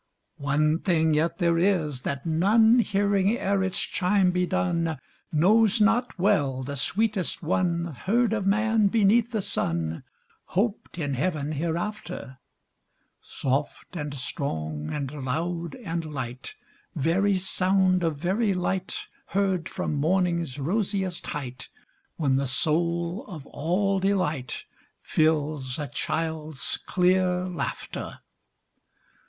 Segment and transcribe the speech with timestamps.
[0.39, 4.97] One thing yet there is that none Hearing, ere its chime be done
[5.31, 10.01] Knows not well the sweetest one Heard of man beneath the sun,
[10.45, 12.39] Hoped in heaven hereafter;
[13.21, 16.55] Soft and strong and loud and light,
[16.95, 21.69] Very sound of very light, Heard from morning's rosiest height,
[22.15, 24.63] When the soul of all delight
[25.03, 28.17] Fills a child's clear laughter.